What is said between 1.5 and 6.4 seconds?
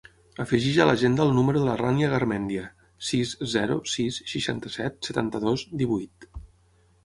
de la Rània Garmendia: sis, zero, sis, seixanta-set, setanta-dos, divuit.